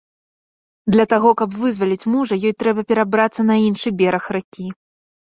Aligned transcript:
Для 0.93 1.03
таго, 1.11 1.33
каб 1.41 1.49
вызваліць 1.63 2.07
мужа, 2.13 2.37
ёй 2.51 2.55
трэба 2.63 2.85
перабрацца 2.93 3.41
на 3.51 3.59
іншы 3.67 3.93
бераг 4.01 4.25
ракі. 4.39 4.67